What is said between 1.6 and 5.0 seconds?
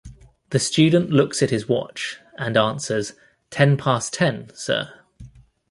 watch and answers ten past ten, sir.